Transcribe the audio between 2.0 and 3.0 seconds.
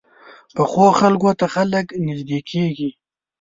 نږدې کېږي